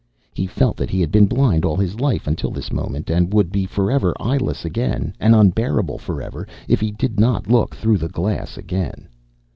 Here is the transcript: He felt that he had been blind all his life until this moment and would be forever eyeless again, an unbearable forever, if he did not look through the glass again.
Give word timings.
He 0.33 0.47
felt 0.47 0.77
that 0.77 0.89
he 0.89 0.99
had 0.99 1.11
been 1.11 1.27
blind 1.27 1.63
all 1.63 1.75
his 1.75 1.99
life 1.99 2.25
until 2.25 2.49
this 2.49 2.71
moment 2.73 3.07
and 3.11 3.31
would 3.31 3.51
be 3.51 3.67
forever 3.67 4.15
eyeless 4.19 4.65
again, 4.65 5.13
an 5.19 5.35
unbearable 5.35 5.99
forever, 5.99 6.47
if 6.67 6.79
he 6.79 6.89
did 6.89 7.19
not 7.19 7.45
look 7.51 7.75
through 7.75 7.99
the 7.99 8.09
glass 8.09 8.57
again. 8.57 9.07